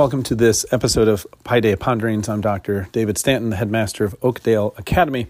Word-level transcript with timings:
Welcome 0.00 0.22
to 0.22 0.34
this 0.34 0.64
episode 0.72 1.08
of 1.08 1.26
Pi 1.44 1.60
Day 1.60 1.76
Ponderings. 1.76 2.30
I'm 2.30 2.40
Dr. 2.40 2.88
David 2.90 3.18
Stanton, 3.18 3.50
the 3.50 3.56
headmaster 3.56 4.02
of 4.02 4.16
Oakdale 4.22 4.72
Academy. 4.78 5.26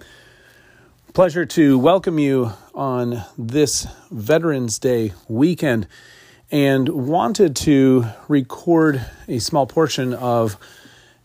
Pleasure 1.12 1.44
to 1.44 1.76
welcome 1.76 2.20
you 2.20 2.52
on 2.72 3.24
this 3.36 3.88
Veterans 4.12 4.78
Day 4.78 5.12
weekend 5.26 5.88
and 6.52 6.88
wanted 6.88 7.56
to 7.56 8.04
record 8.28 9.04
a 9.26 9.40
small 9.40 9.66
portion 9.66 10.14
of 10.14 10.56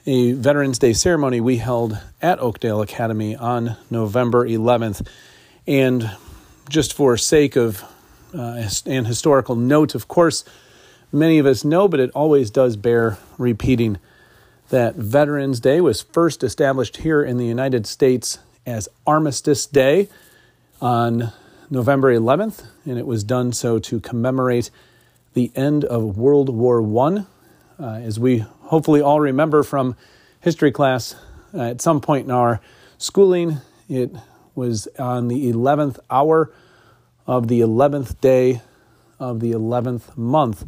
a 0.08 0.32
Veterans 0.32 0.80
Day 0.80 0.94
ceremony 0.94 1.40
we 1.40 1.58
held 1.58 2.02
at 2.24 2.40
Oakdale 2.40 2.82
Academy 2.82 3.36
on 3.36 3.78
November 3.92 4.44
11th. 4.48 5.08
And 5.68 6.10
just 6.68 6.94
for 6.94 7.16
sake 7.16 7.56
of 7.56 7.84
uh, 8.34 8.68
an 8.88 9.06
historical 9.06 9.56
note, 9.56 9.94
of 9.94 10.08
course, 10.08 10.46
many 11.16 11.40
of 11.40 11.46
us 11.46 11.64
know, 11.64 11.88
but 11.88 12.00
it 12.00 12.12
always 12.12 12.52
does 12.52 12.76
bear 12.76 13.18
repeating 13.38 13.98
that 14.70 14.96
Veterans 14.96 15.60
Day 15.60 15.80
was 15.80 16.02
first 16.02 16.44
established 16.44 16.98
here 16.98 17.24
in 17.24 17.38
the 17.38 17.46
United 17.46 17.88
States 17.88 18.40
as 18.66 18.90
Armistice 19.08 19.66
Day 19.66 20.10
on 20.82 21.32
November 21.70 22.14
11th, 22.14 22.66
and 22.86 22.98
it 22.98 23.08
was 23.08 23.24
done 23.24 23.54
so 23.54 23.80
to 23.80 24.00
commemorate 24.00 24.70
the 25.34 25.52
end 25.56 25.86
of 25.86 26.18
World 26.18 26.50
War 26.50 26.82
I. 26.82 27.26
Uh, 27.78 27.96
as 27.96 28.20
we 28.20 28.40
hopefully 28.40 29.02
all 29.02 29.20
remember 29.20 29.64
from 29.64 29.96
history 30.42 30.72
class, 30.72 31.16
uh, 31.54 31.62
at 31.62 31.82
some 31.82 32.02
point 32.02 32.26
in 32.26 32.32
our 32.32 32.60
schooling, 32.98 33.58
it 33.90 34.12
was 34.54 34.88
on 34.98 35.28
the 35.28 35.52
11th 35.52 36.00
hour 36.10 36.52
of 37.28 37.48
the 37.48 37.62
11th 37.62 38.20
day 38.22 38.62
of 39.20 39.40
the 39.40 39.52
11th 39.52 40.16
month 40.18 40.66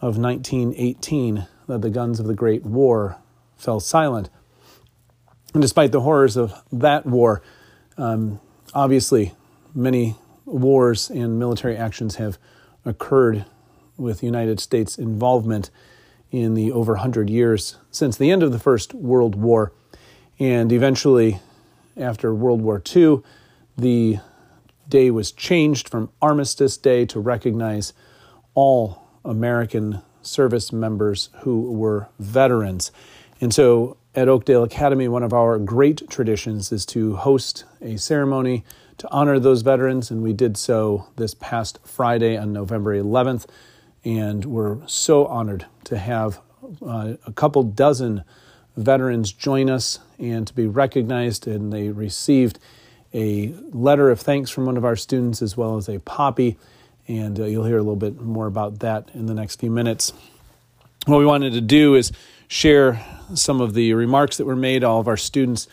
of 0.00 0.18
1918 0.18 1.46
that 1.66 1.82
the 1.82 1.90
guns 1.90 2.20
of 2.20 2.26
the 2.26 2.34
Great 2.34 2.64
War 2.64 3.16
fell 3.56 3.80
silent. 3.80 4.30
And 5.52 5.62
despite 5.62 5.92
the 5.92 6.00
horrors 6.00 6.36
of 6.36 6.54
that 6.72 7.06
war, 7.06 7.42
um, 7.96 8.40
obviously 8.74 9.34
many 9.74 10.16
wars 10.46 11.10
and 11.10 11.38
military 11.38 11.76
actions 11.76 12.16
have 12.16 12.38
occurred 12.84 13.44
with 13.96 14.22
United 14.22 14.60
States 14.60 14.98
involvement 14.98 15.70
in 16.30 16.54
the 16.54 16.72
over 16.72 16.92
100 16.92 17.28
years 17.28 17.76
since 17.90 18.16
the 18.16 18.30
end 18.30 18.42
of 18.42 18.52
the 18.52 18.58
First 18.58 18.94
World 18.94 19.34
War. 19.34 19.72
And 20.38 20.72
eventually, 20.72 21.40
after 21.96 22.34
World 22.34 22.62
War 22.62 22.82
II, 22.94 23.20
the 23.76 24.18
day 24.88 25.10
was 25.10 25.32
changed 25.32 25.88
from 25.88 26.10
Armistice 26.22 26.76
Day 26.76 27.04
to 27.06 27.20
recognize 27.20 27.92
all 28.54 29.09
American 29.24 30.02
service 30.22 30.72
members 30.72 31.30
who 31.40 31.72
were 31.72 32.08
veterans. 32.18 32.92
And 33.40 33.54
so 33.54 33.96
at 34.14 34.28
Oakdale 34.28 34.64
Academy, 34.64 35.08
one 35.08 35.22
of 35.22 35.32
our 35.32 35.58
great 35.58 36.08
traditions 36.10 36.72
is 36.72 36.84
to 36.86 37.16
host 37.16 37.64
a 37.80 37.96
ceremony 37.96 38.64
to 38.98 39.10
honor 39.10 39.38
those 39.38 39.62
veterans, 39.62 40.10
and 40.10 40.22
we 40.22 40.34
did 40.34 40.56
so 40.58 41.06
this 41.16 41.32
past 41.32 41.78
Friday 41.84 42.36
on 42.36 42.52
November 42.52 42.94
11th. 42.94 43.46
And 44.04 44.44
we're 44.44 44.86
so 44.86 45.26
honored 45.26 45.66
to 45.84 45.96
have 45.96 46.40
uh, 46.82 47.14
a 47.26 47.32
couple 47.32 47.62
dozen 47.62 48.24
veterans 48.76 49.32
join 49.32 49.70
us 49.70 50.00
and 50.18 50.46
to 50.46 50.54
be 50.54 50.66
recognized, 50.66 51.46
and 51.46 51.72
they 51.72 51.88
received 51.88 52.58
a 53.14 53.54
letter 53.72 54.10
of 54.10 54.20
thanks 54.20 54.50
from 54.50 54.66
one 54.66 54.76
of 54.76 54.84
our 54.84 54.96
students 54.96 55.40
as 55.40 55.56
well 55.56 55.76
as 55.76 55.88
a 55.88 55.98
poppy. 56.00 56.58
And 57.10 57.40
uh, 57.40 57.46
you'll 57.46 57.64
hear 57.64 57.78
a 57.78 57.82
little 57.82 57.96
bit 57.96 58.20
more 58.20 58.46
about 58.46 58.78
that 58.80 59.10
in 59.14 59.26
the 59.26 59.34
next 59.34 59.58
few 59.58 59.70
minutes. 59.70 60.12
What 61.06 61.18
we 61.18 61.26
wanted 61.26 61.54
to 61.54 61.60
do 61.60 61.96
is 61.96 62.12
share 62.46 63.04
some 63.34 63.60
of 63.60 63.74
the 63.74 63.94
remarks 63.94 64.36
that 64.36 64.44
were 64.44 64.54
made. 64.54 64.84
All 64.84 65.00
of 65.00 65.08
our 65.08 65.16
students 65.16 65.66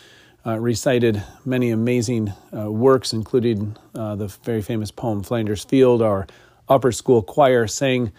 uh, 0.47 0.57
recited 0.57 1.23
many 1.45 1.69
amazing 1.69 2.33
uh, 2.51 2.71
works, 2.71 3.13
including 3.13 3.77
uh, 3.93 4.15
the 4.15 4.29
very 4.43 4.63
famous 4.63 4.89
poem 4.89 5.21
Flanders 5.21 5.63
Field. 5.63 6.01
Our 6.01 6.25
upper 6.67 6.91
school 6.91 7.21
choir 7.21 7.67
sang 7.67 8.11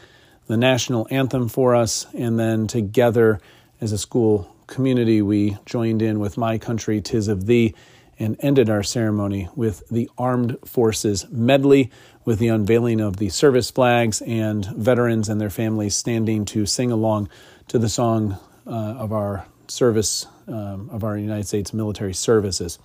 the 0.46 0.56
national 0.56 1.08
anthem 1.10 1.48
for 1.48 1.74
us, 1.74 2.06
and 2.14 2.38
then 2.38 2.68
together 2.68 3.40
as 3.80 3.90
a 3.90 3.98
school 3.98 4.54
community, 4.68 5.22
we 5.22 5.56
joined 5.66 6.02
in 6.02 6.20
with 6.20 6.36
My 6.36 6.56
Country, 6.56 7.00
Tis 7.00 7.26
of 7.26 7.46
Thee 7.46 7.74
and 8.18 8.36
ended 8.40 8.68
our 8.68 8.82
ceremony 8.82 9.48
with 9.54 9.88
the 9.88 10.10
Armed 10.18 10.58
Forces 10.64 11.26
medley, 11.30 11.90
with 12.24 12.38
the 12.38 12.48
unveiling 12.48 13.00
of 13.00 13.16
the 13.16 13.28
service 13.28 13.70
flags 13.70 14.20
and 14.22 14.66
veterans 14.66 15.28
and 15.28 15.40
their 15.40 15.50
families 15.50 15.94
standing 15.94 16.44
to 16.46 16.66
sing 16.66 16.90
along 16.90 17.28
to 17.68 17.78
the 17.78 17.88
song 17.88 18.36
uh, 18.66 18.70
of 18.70 19.12
our 19.12 19.46
service, 19.68 20.26
um, 20.48 20.90
of 20.90 21.04
our 21.04 21.16
United 21.16 21.46
States 21.46 21.72
military 21.72 22.14
services. 22.14 22.78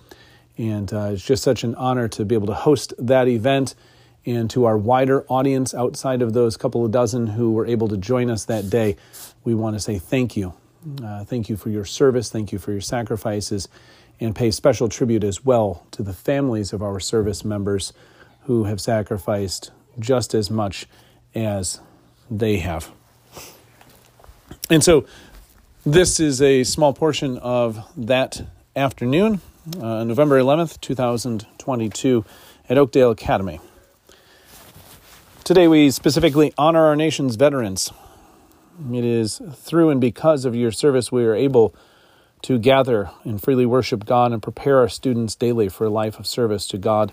And 0.56 0.92
uh, 0.92 1.10
it's 1.12 1.24
just 1.24 1.42
such 1.42 1.64
an 1.64 1.74
honor 1.74 2.06
to 2.08 2.24
be 2.24 2.34
able 2.34 2.46
to 2.46 2.54
host 2.54 2.94
that 2.98 3.28
event. 3.28 3.74
And 4.26 4.48
to 4.50 4.64
our 4.64 4.78
wider 4.78 5.26
audience 5.28 5.74
outside 5.74 6.22
of 6.22 6.32
those 6.32 6.56
couple 6.56 6.82
of 6.82 6.90
dozen 6.90 7.26
who 7.26 7.52
were 7.52 7.66
able 7.66 7.88
to 7.88 7.98
join 7.98 8.30
us 8.30 8.46
that 8.46 8.70
day, 8.70 8.96
we 9.44 9.54
want 9.54 9.76
to 9.76 9.80
say 9.80 9.98
thank 9.98 10.34
you. 10.34 10.54
Uh, 11.02 11.24
thank 11.24 11.50
you 11.50 11.58
for 11.58 11.68
your 11.68 11.84
service. 11.84 12.30
Thank 12.30 12.50
you 12.50 12.58
for 12.58 12.72
your 12.72 12.80
sacrifices 12.80 13.68
and 14.20 14.34
pay 14.34 14.50
special 14.50 14.88
tribute 14.88 15.24
as 15.24 15.44
well 15.44 15.86
to 15.90 16.02
the 16.02 16.12
families 16.12 16.72
of 16.72 16.82
our 16.82 17.00
service 17.00 17.44
members 17.44 17.92
who 18.42 18.64
have 18.64 18.80
sacrificed 18.80 19.70
just 19.98 20.34
as 20.34 20.50
much 20.50 20.86
as 21.34 21.80
they 22.30 22.58
have. 22.58 22.90
And 24.70 24.82
so, 24.82 25.06
this 25.84 26.18
is 26.18 26.40
a 26.40 26.64
small 26.64 26.94
portion 26.94 27.36
of 27.38 27.86
that 27.96 28.42
afternoon, 28.74 29.40
uh, 29.78 30.04
November 30.04 30.40
11th, 30.40 30.80
2022, 30.80 32.24
at 32.68 32.78
Oakdale 32.78 33.10
Academy. 33.10 33.60
Today, 35.44 35.68
we 35.68 35.90
specifically 35.90 36.54
honor 36.56 36.86
our 36.86 36.96
nation's 36.96 37.36
veterans. 37.36 37.92
It 38.90 39.04
is 39.04 39.42
through 39.54 39.90
and 39.90 40.00
because 40.00 40.46
of 40.46 40.56
your 40.56 40.72
service 40.72 41.12
we 41.12 41.24
are 41.26 41.34
able 41.34 41.74
to 42.44 42.58
gather 42.58 43.10
and 43.24 43.42
freely 43.42 43.64
worship 43.64 44.04
God 44.04 44.30
and 44.30 44.42
prepare 44.42 44.76
our 44.80 44.88
students 44.88 45.34
daily 45.34 45.70
for 45.70 45.86
a 45.86 45.90
life 45.90 46.18
of 46.18 46.26
service 46.26 46.66
to 46.66 46.76
God, 46.76 47.10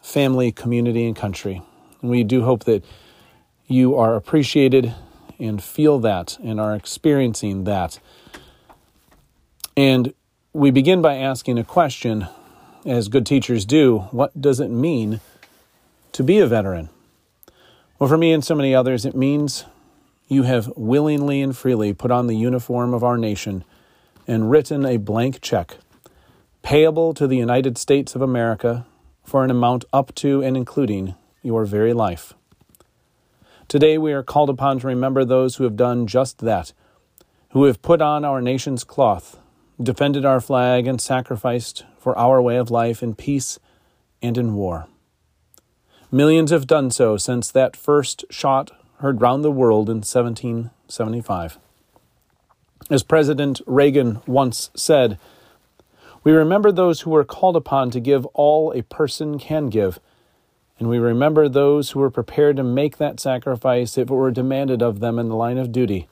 family, 0.00 0.50
community, 0.50 1.06
and 1.06 1.14
country. 1.14 1.60
And 2.00 2.10
we 2.10 2.24
do 2.24 2.42
hope 2.42 2.64
that 2.64 2.82
you 3.66 3.96
are 3.96 4.16
appreciated 4.16 4.94
and 5.38 5.62
feel 5.62 5.98
that 5.98 6.38
and 6.42 6.58
are 6.58 6.74
experiencing 6.74 7.64
that. 7.64 8.00
And 9.76 10.14
we 10.54 10.70
begin 10.70 11.02
by 11.02 11.16
asking 11.16 11.58
a 11.58 11.64
question, 11.64 12.26
as 12.86 13.08
good 13.08 13.26
teachers 13.26 13.66
do 13.66 14.08
what 14.10 14.40
does 14.40 14.58
it 14.58 14.70
mean 14.70 15.20
to 16.12 16.22
be 16.22 16.38
a 16.38 16.46
veteran? 16.46 16.88
Well, 17.98 18.08
for 18.08 18.16
me 18.16 18.32
and 18.32 18.42
so 18.42 18.54
many 18.54 18.74
others, 18.74 19.04
it 19.04 19.14
means 19.14 19.66
you 20.28 20.44
have 20.44 20.72
willingly 20.76 21.42
and 21.42 21.54
freely 21.54 21.92
put 21.92 22.10
on 22.10 22.26
the 22.26 22.36
uniform 22.36 22.94
of 22.94 23.04
our 23.04 23.18
nation 23.18 23.62
and 24.26 24.50
written 24.50 24.84
a 24.84 24.96
blank 24.96 25.40
check 25.40 25.76
payable 26.62 27.14
to 27.14 27.28
the 27.28 27.36
United 27.36 27.78
States 27.78 28.16
of 28.16 28.22
America 28.22 28.84
for 29.22 29.44
an 29.44 29.50
amount 29.52 29.84
up 29.92 30.12
to 30.16 30.42
and 30.42 30.56
including 30.56 31.14
your 31.40 31.64
very 31.64 31.92
life. 31.92 32.34
Today 33.68 33.98
we 33.98 34.12
are 34.12 34.24
called 34.24 34.50
upon 34.50 34.80
to 34.80 34.88
remember 34.88 35.24
those 35.24 35.56
who 35.56 35.64
have 35.64 35.76
done 35.76 36.08
just 36.08 36.38
that, 36.38 36.72
who 37.50 37.64
have 37.64 37.82
put 37.82 38.02
on 38.02 38.24
our 38.24 38.40
nation's 38.40 38.82
cloth, 38.82 39.38
defended 39.80 40.24
our 40.24 40.40
flag, 40.40 40.88
and 40.88 41.00
sacrificed 41.00 41.84
for 41.98 42.18
our 42.18 42.42
way 42.42 42.56
of 42.56 42.68
life 42.68 43.00
in 43.00 43.14
peace 43.14 43.60
and 44.20 44.36
in 44.36 44.54
war. 44.54 44.88
Millions 46.10 46.50
have 46.50 46.66
done 46.66 46.90
so 46.90 47.16
since 47.16 47.50
that 47.50 47.76
first 47.76 48.24
shot 48.30 48.72
heard 48.98 49.20
round 49.20 49.44
the 49.44 49.52
world 49.52 49.88
in 49.88 49.98
1775. 49.98 51.58
As 52.88 53.02
President 53.02 53.60
Reagan 53.66 54.20
once 54.28 54.70
said, 54.76 55.18
we 56.22 56.30
remember 56.30 56.70
those 56.70 57.00
who 57.00 57.10
were 57.10 57.24
called 57.24 57.56
upon 57.56 57.90
to 57.90 58.00
give 58.00 58.26
all 58.26 58.72
a 58.72 58.82
person 58.82 59.40
can 59.40 59.70
give, 59.70 59.98
and 60.78 60.88
we 60.88 60.98
remember 60.98 61.48
those 61.48 61.90
who 61.90 61.98
were 61.98 62.10
prepared 62.10 62.56
to 62.56 62.62
make 62.62 62.98
that 62.98 63.18
sacrifice 63.18 63.98
if 63.98 64.08
it 64.08 64.14
were 64.14 64.30
demanded 64.30 64.82
of 64.82 65.00
them 65.00 65.18
in 65.18 65.28
the 65.28 65.34
line 65.34 65.58
of 65.58 65.72
duty. 65.72 66.06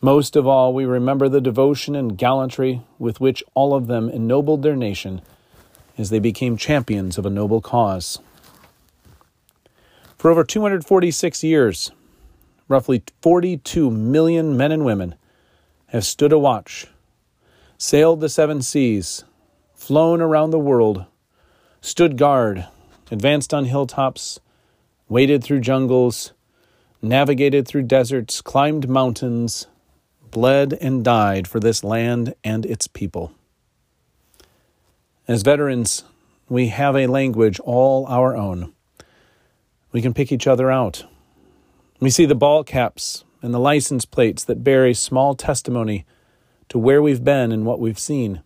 Most 0.00 0.34
of 0.34 0.44
all, 0.44 0.74
we 0.74 0.84
remember 0.84 1.28
the 1.28 1.40
devotion 1.40 1.94
and 1.94 2.18
gallantry 2.18 2.82
with 2.98 3.20
which 3.20 3.44
all 3.54 3.74
of 3.74 3.86
them 3.86 4.08
ennobled 4.08 4.62
their 4.62 4.76
nation 4.76 5.22
as 5.96 6.10
they 6.10 6.18
became 6.18 6.56
champions 6.56 7.16
of 7.16 7.24
a 7.24 7.30
noble 7.30 7.60
cause. 7.60 8.18
For 10.18 10.32
over 10.32 10.42
246 10.42 11.44
years, 11.44 11.92
roughly 12.66 13.04
42 13.22 13.88
million 13.90 14.56
men 14.56 14.72
and 14.72 14.84
women 14.84 15.14
have 15.94 16.04
stood 16.04 16.32
a 16.32 16.38
watch, 16.38 16.88
sailed 17.78 18.20
the 18.20 18.28
seven 18.28 18.60
seas, 18.60 19.24
flown 19.74 20.20
around 20.20 20.50
the 20.50 20.58
world, 20.58 21.06
stood 21.80 22.18
guard, 22.18 22.66
advanced 23.12 23.54
on 23.54 23.66
hilltops, 23.66 24.40
waded 25.08 25.44
through 25.44 25.60
jungles, 25.60 26.32
navigated 27.00 27.68
through 27.68 27.82
deserts, 27.82 28.40
climbed 28.40 28.88
mountains, 28.88 29.68
bled 30.32 30.76
and 30.80 31.04
died 31.04 31.46
for 31.46 31.60
this 31.60 31.84
land 31.84 32.34
and 32.42 32.66
its 32.66 32.88
people. 32.88 33.32
As 35.28 35.42
veterans, 35.42 36.02
we 36.48 36.68
have 36.68 36.96
a 36.96 37.06
language 37.06 37.60
all 37.60 38.04
our 38.06 38.34
own. 38.34 38.72
We 39.92 40.02
can 40.02 40.12
pick 40.12 40.32
each 40.32 40.48
other 40.48 40.72
out. 40.72 41.04
We 42.00 42.10
see 42.10 42.26
the 42.26 42.34
ball 42.34 42.64
caps 42.64 43.22
and 43.44 43.52
the 43.52 43.60
license 43.60 44.06
plates 44.06 44.42
that 44.42 44.64
bear 44.64 44.86
a 44.86 44.94
small 44.94 45.34
testimony 45.34 46.06
to 46.70 46.78
where 46.78 47.02
we've 47.02 47.22
been 47.22 47.52
and 47.52 47.66
what 47.66 47.78
we've 47.78 47.98
seen. 47.98 48.42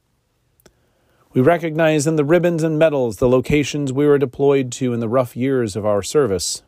We 1.32 1.40
recognize 1.40 2.08
in 2.08 2.16
the 2.16 2.24
ribbons 2.24 2.64
and 2.64 2.80
medals 2.80 3.18
the 3.18 3.28
locations 3.28 3.92
we 3.92 4.08
were 4.08 4.18
deployed 4.18 4.72
to 4.72 4.92
in 4.92 4.98
the 4.98 5.08
rough 5.08 5.36
years 5.36 5.76
of 5.76 5.86
our 5.86 6.02
service. 6.02 6.64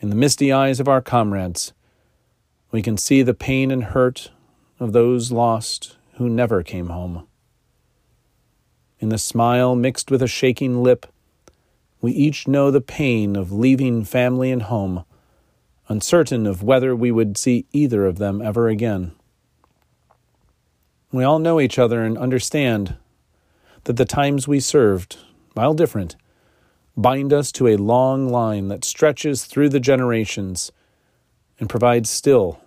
In 0.00 0.10
the 0.10 0.16
misty 0.16 0.50
eyes 0.50 0.80
of 0.80 0.88
our 0.88 1.00
comrades, 1.00 1.72
we 2.72 2.82
can 2.82 2.96
see 2.96 3.22
the 3.22 3.34
pain 3.34 3.70
and 3.70 3.84
hurt 3.84 4.32
of 4.80 4.92
those 4.92 5.30
lost 5.30 5.96
who 6.14 6.28
never 6.28 6.64
came 6.64 6.88
home. 6.88 7.28
In 8.98 9.10
the 9.10 9.18
smile 9.18 9.76
mixed 9.76 10.10
with 10.10 10.22
a 10.22 10.26
shaking 10.26 10.82
lip, 10.82 11.06
we 12.00 12.10
each 12.10 12.48
know 12.48 12.72
the 12.72 12.80
pain 12.80 13.36
of 13.36 13.52
leaving 13.52 14.02
family 14.02 14.50
and 14.50 14.62
home, 14.62 15.04
uncertain 15.88 16.46
of 16.46 16.62
whether 16.62 16.94
we 16.94 17.10
would 17.10 17.36
see 17.36 17.66
either 17.72 18.06
of 18.06 18.18
them 18.18 18.40
ever 18.40 18.68
again. 18.68 19.12
We 21.12 21.24
all 21.24 21.38
know 21.38 21.60
each 21.60 21.78
other 21.78 22.02
and 22.02 22.18
understand 22.18 22.96
that 23.84 23.96
the 23.96 24.04
times 24.04 24.48
we 24.48 24.60
served, 24.60 25.18
while 25.52 25.74
different, 25.74 26.16
bind 26.96 27.32
us 27.32 27.52
to 27.52 27.68
a 27.68 27.76
long 27.76 28.28
line 28.28 28.68
that 28.68 28.84
stretches 28.84 29.44
through 29.44 29.68
the 29.68 29.80
generations 29.80 30.72
and 31.60 31.68
provides 31.68 32.10
still 32.10 32.60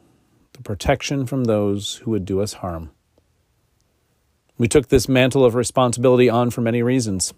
the 0.54 0.64
protection 0.64 1.26
from 1.26 1.44
those 1.44 1.96
who 1.98 2.12
would 2.12 2.26
do 2.26 2.42
us 2.42 2.54
harm. 2.54 2.92
We 4.58 4.68
took 4.68 4.88
this 4.88 5.08
mantle 5.08 5.46
of 5.46 5.56
responsibility 5.56 6.30
on 6.30 6.50
for 6.50 6.62
many 6.62 6.82
reasons. 6.82 7.34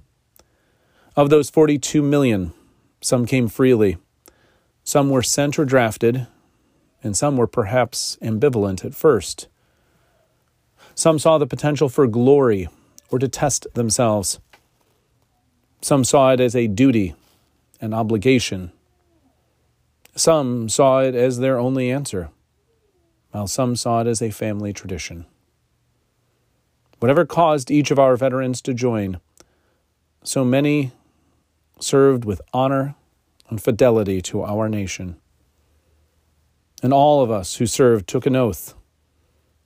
Of 1.15 1.29
those 1.29 1.49
42 1.49 2.01
million, 2.01 2.53
some 3.01 3.25
came 3.25 3.47
freely, 3.47 3.97
some 4.89 5.11
were 5.11 5.21
sent 5.21 5.59
or 5.59 5.65
drafted, 5.65 6.25
and 7.03 7.15
some 7.15 7.37
were 7.37 7.45
perhaps 7.45 8.17
ambivalent 8.23 8.83
at 8.83 8.95
first. 8.95 9.47
Some 10.95 11.19
saw 11.19 11.37
the 11.37 11.45
potential 11.45 11.89
for 11.89 12.07
glory 12.07 12.67
or 13.11 13.19
to 13.19 13.27
test 13.27 13.67
themselves. 13.75 14.39
Some 15.79 16.03
saw 16.03 16.31
it 16.31 16.39
as 16.39 16.55
a 16.55 16.65
duty, 16.65 17.13
an 17.79 17.93
obligation. 17.93 18.71
Some 20.15 20.67
saw 20.69 21.01
it 21.01 21.13
as 21.13 21.37
their 21.37 21.59
only 21.59 21.91
answer, 21.91 22.31
while 23.29 23.45
some 23.45 23.75
saw 23.75 24.01
it 24.01 24.07
as 24.07 24.23
a 24.23 24.31
family 24.31 24.73
tradition. 24.73 25.27
Whatever 26.97 27.27
caused 27.27 27.69
each 27.69 27.91
of 27.91 27.99
our 27.99 28.17
veterans 28.17 28.59
to 28.63 28.73
join, 28.73 29.19
so 30.23 30.43
many 30.43 30.93
served 31.79 32.25
with 32.25 32.41
honor 32.55 32.95
and 33.49 33.61
fidelity 33.61 34.21
to 34.21 34.43
our 34.43 34.69
nation. 34.69 35.17
And 36.81 36.93
all 36.93 37.21
of 37.21 37.31
us 37.31 37.55
who 37.55 37.65
served 37.65 38.07
took 38.07 38.25
an 38.25 38.35
oath, 38.35 38.73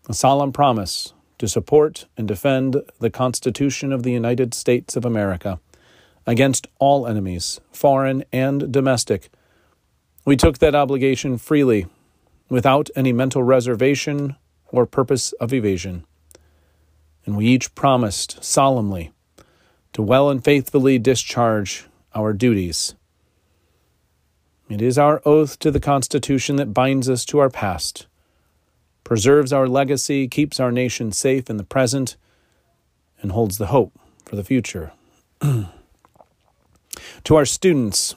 a 0.09 0.13
solemn 0.13 0.51
promise 0.51 1.13
to 1.38 1.47
support 1.47 2.06
and 2.18 2.27
defend 2.27 2.81
the 3.00 3.09
Constitution 3.09 3.91
of 3.91 4.03
the 4.03 4.12
United 4.12 4.53
States 4.53 4.95
of 4.95 5.06
America 5.06 5.59
against 6.25 6.68
all 6.80 7.06
enemies, 7.06 7.59
foreign 7.71 8.24
and 8.31 8.71
domestic. 8.71 9.30
We 10.25 10.38
took 10.38 10.59
that 10.59 10.75
obligation 10.75 11.38
freely, 11.38 11.86
without 12.50 12.89
any 12.95 13.12
mental 13.12 13.44
reservation 13.44 14.36
or 14.68 14.86
purpose 14.86 15.31
of 15.33 15.53
evasion. 15.53 16.06
And 17.25 17.36
we 17.36 17.47
each 17.47 17.74
promised 17.75 18.44
solemnly 18.44 19.12
to 19.94 20.01
well 20.01 20.29
and 20.29 20.44
faithfully 20.44 21.00
discharge 21.00 21.88
our 22.13 22.33
duties. 22.33 22.95
It 24.74 24.81
is 24.81 24.98
our 24.98 25.22
oath 25.24 25.60
to 25.60 25.70
the 25.70 25.80
Constitution 25.80 26.56
that 26.56 26.74
binds 26.74 27.08
us 27.08 27.25
to 27.25 27.38
our 27.38 27.52
past, 27.52 28.08
preserves 29.04 29.54
our 29.54 29.68
legacy, 29.68 30.28
keeps 30.28 30.60
our 30.60 30.72
nation 30.72 31.12
safe 31.12 31.48
in 31.48 31.58
the 31.58 31.64
present, 31.64 32.18
and 33.22 33.31
holds 33.31 33.60
the 33.60 33.68
hope 33.68 33.94
for 34.25 34.36
the 34.36 34.44
future. 34.44 34.92
To 37.25 37.36
our 37.36 37.46
students, 37.46 38.16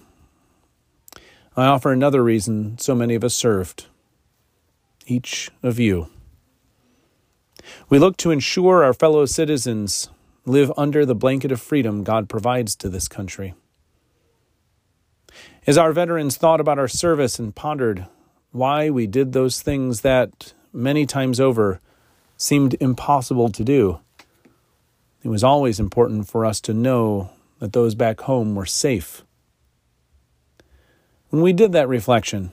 I 1.56 1.66
offer 1.66 1.92
another 1.92 2.24
reason 2.24 2.78
so 2.78 2.94
many 2.94 3.14
of 3.14 3.22
us 3.22 3.34
served. 3.34 3.86
Each 5.06 5.50
of 5.62 5.78
you. 5.78 6.08
We 7.88 7.98
look 7.98 8.16
to 8.18 8.30
ensure 8.30 8.82
our 8.82 8.94
fellow 8.94 9.26
citizens 9.26 10.08
live 10.44 10.72
under 10.76 11.04
the 11.06 11.14
blanket 11.14 11.52
of 11.52 11.60
freedom 11.60 12.02
God 12.02 12.28
provides 12.28 12.74
to 12.76 12.88
this 12.88 13.08
country. 13.08 13.54
As 15.66 15.76
our 15.76 15.92
veterans 15.92 16.36
thought 16.36 16.60
about 16.60 16.78
our 16.78 16.88
service 16.88 17.38
and 17.38 17.54
pondered 17.54 18.06
why 18.52 18.90
we 18.90 19.06
did 19.06 19.32
those 19.32 19.60
things 19.60 20.02
that 20.02 20.54
many 20.72 21.06
times 21.06 21.40
over 21.40 21.80
seemed 22.36 22.74
impossible 22.80 23.48
to 23.50 23.64
do, 23.64 24.00
it 25.22 25.28
was 25.28 25.42
always 25.42 25.80
important 25.80 26.28
for 26.28 26.44
us 26.44 26.60
to 26.62 26.72
know 26.72 27.30
that 27.58 27.72
those 27.72 27.94
back 27.94 28.20
home 28.20 28.54
were 28.54 28.66
safe. 28.66 29.24
When 31.30 31.42
we 31.42 31.52
did 31.52 31.72
that 31.72 31.88
reflection, 31.88 32.52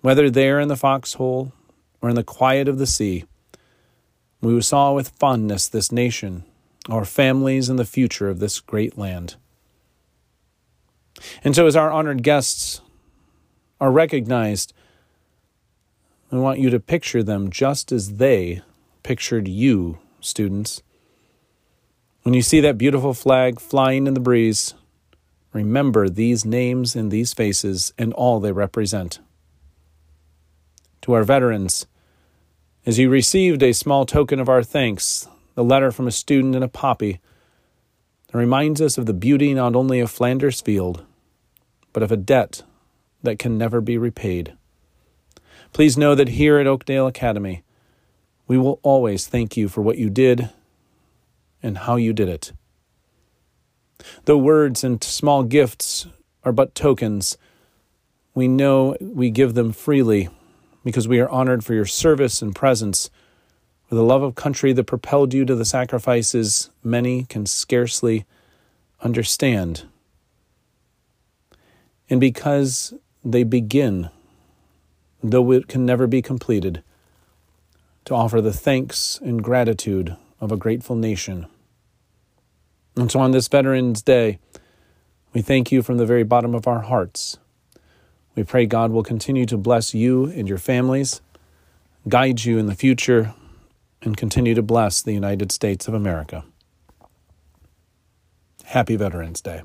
whether 0.00 0.30
there 0.30 0.60
in 0.60 0.68
the 0.68 0.76
foxhole 0.76 1.52
or 2.00 2.08
in 2.08 2.14
the 2.14 2.24
quiet 2.24 2.68
of 2.68 2.78
the 2.78 2.86
sea, 2.86 3.24
we 4.40 4.60
saw 4.62 4.94
with 4.94 5.10
fondness 5.10 5.68
this 5.68 5.92
nation, 5.92 6.44
our 6.88 7.04
families, 7.04 7.68
and 7.68 7.78
the 7.78 7.84
future 7.84 8.30
of 8.30 8.38
this 8.38 8.60
great 8.60 8.96
land. 8.96 9.36
And 11.42 11.54
so, 11.54 11.66
as 11.66 11.76
our 11.76 11.90
honored 11.90 12.22
guests 12.22 12.80
are 13.80 13.90
recognized, 13.90 14.72
I 16.32 16.36
want 16.36 16.60
you 16.60 16.70
to 16.70 16.78
picture 16.78 17.22
them 17.22 17.50
just 17.50 17.90
as 17.90 18.16
they 18.16 18.62
pictured 19.02 19.48
you, 19.48 19.98
students. 20.20 20.82
When 22.22 22.34
you 22.34 22.42
see 22.42 22.60
that 22.60 22.78
beautiful 22.78 23.14
flag 23.14 23.58
flying 23.58 24.06
in 24.06 24.14
the 24.14 24.20
breeze, 24.20 24.74
remember 25.52 26.08
these 26.08 26.44
names 26.44 26.94
and 26.94 27.10
these 27.10 27.32
faces 27.32 27.92
and 27.98 28.12
all 28.12 28.38
they 28.38 28.52
represent. 28.52 29.18
To 31.02 31.14
our 31.14 31.24
veterans, 31.24 31.86
as 32.86 32.98
you 32.98 33.08
received 33.08 33.62
a 33.62 33.72
small 33.72 34.06
token 34.06 34.38
of 34.38 34.48
our 34.48 34.62
thanks, 34.62 35.26
the 35.54 35.64
letter 35.64 35.90
from 35.90 36.06
a 36.06 36.12
student 36.12 36.54
and 36.54 36.62
a 36.62 36.68
poppy, 36.68 37.20
that 38.28 38.38
reminds 38.38 38.80
us 38.80 38.98
of 38.98 39.06
the 39.06 39.14
beauty 39.14 39.52
not 39.54 39.74
only 39.74 39.98
of 39.98 40.10
Flanders 40.10 40.60
Field, 40.60 41.04
but 41.92 42.02
of 42.02 42.12
a 42.12 42.16
debt 42.16 42.62
that 43.22 43.38
can 43.38 43.58
never 43.58 43.80
be 43.80 43.98
repaid. 43.98 44.54
Please 45.72 45.96
know 45.96 46.14
that 46.14 46.28
here 46.28 46.58
at 46.58 46.66
Oakdale 46.66 47.06
Academy, 47.06 47.62
we 48.46 48.58
will 48.58 48.80
always 48.82 49.26
thank 49.26 49.56
you 49.56 49.68
for 49.68 49.82
what 49.82 49.98
you 49.98 50.10
did 50.10 50.50
and 51.62 51.78
how 51.78 51.96
you 51.96 52.12
did 52.12 52.28
it. 52.28 52.52
Though 54.24 54.38
words 54.38 54.82
and 54.82 55.02
small 55.04 55.42
gifts 55.44 56.06
are 56.44 56.52
but 56.52 56.74
tokens, 56.74 57.36
we 58.34 58.48
know 58.48 58.96
we 59.00 59.30
give 59.30 59.54
them 59.54 59.72
freely 59.72 60.28
because 60.84 61.06
we 61.06 61.20
are 61.20 61.28
honored 61.28 61.64
for 61.64 61.74
your 61.74 61.84
service 61.84 62.40
and 62.40 62.54
presence, 62.54 63.10
for 63.88 63.94
the 63.94 64.04
love 64.04 64.22
of 64.22 64.34
country 64.34 64.72
that 64.72 64.84
propelled 64.84 65.34
you 65.34 65.44
to 65.44 65.54
the 65.54 65.64
sacrifices 65.64 66.70
many 66.82 67.24
can 67.24 67.44
scarcely 67.44 68.24
understand. 69.02 69.84
And 72.10 72.20
because 72.20 72.92
they 73.24 73.44
begin, 73.44 74.10
though 75.22 75.52
it 75.52 75.68
can 75.68 75.86
never 75.86 76.06
be 76.06 76.20
completed, 76.20 76.82
to 78.04 78.14
offer 78.14 78.40
the 78.40 78.52
thanks 78.52 79.18
and 79.22 79.42
gratitude 79.42 80.16
of 80.40 80.50
a 80.50 80.56
grateful 80.56 80.96
nation. 80.96 81.46
And 82.96 83.10
so 83.10 83.20
on 83.20 83.30
this 83.30 83.46
Veterans 83.46 84.02
Day, 84.02 84.40
we 85.32 85.42
thank 85.42 85.70
you 85.70 85.82
from 85.82 85.98
the 85.98 86.06
very 86.06 86.24
bottom 86.24 86.54
of 86.54 86.66
our 86.66 86.80
hearts. 86.80 87.38
We 88.34 88.42
pray 88.42 88.66
God 88.66 88.90
will 88.90 89.04
continue 89.04 89.46
to 89.46 89.56
bless 89.56 89.94
you 89.94 90.26
and 90.26 90.48
your 90.48 90.58
families, 90.58 91.20
guide 92.08 92.44
you 92.44 92.58
in 92.58 92.66
the 92.66 92.74
future, 92.74 93.34
and 94.02 94.16
continue 94.16 94.54
to 94.54 94.62
bless 94.62 95.02
the 95.02 95.12
United 95.12 95.52
States 95.52 95.86
of 95.86 95.94
America. 95.94 96.44
Happy 98.64 98.96
Veterans 98.96 99.40
Day. 99.40 99.62